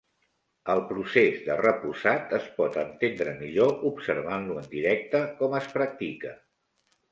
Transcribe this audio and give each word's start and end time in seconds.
El 0.73 0.79
procés 0.91 1.35
de 1.49 1.57
repussat 1.59 2.33
es 2.37 2.47
pot 2.57 2.79
entendre 2.85 3.37
millor 3.43 3.87
observant-lo 3.93 4.59
en 4.65 4.69
directe 4.75 5.23
com 5.45 5.57
es 5.63 5.71
practica. 5.79 6.37